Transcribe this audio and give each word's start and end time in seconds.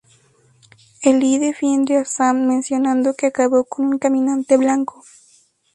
Elí 1.09 1.37
defiende 1.37 1.95
a 1.97 2.05
Sam, 2.05 2.47
mencionando 2.47 3.13
que 3.15 3.27
acabó 3.27 3.65
con 3.65 3.85
un 3.85 3.99
caminante 3.99 4.57
blanco. 4.57 5.03